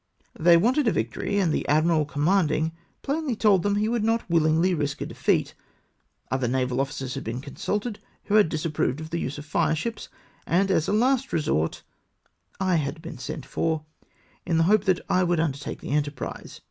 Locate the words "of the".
8.99-9.19